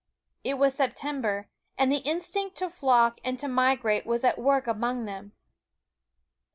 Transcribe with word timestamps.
It 0.43 0.55
was 0.57 0.73
September, 0.73 1.47
and 1.77 1.91
the 1.91 1.97
instinct 1.97 2.55
to 2.55 2.71
flock 2.71 3.19
and 3.23 3.37
to 3.37 3.47
migrate 3.47 4.03
was 4.07 4.23
at 4.23 4.39
work 4.39 4.65
among 4.65 5.05
them. 5.05 5.33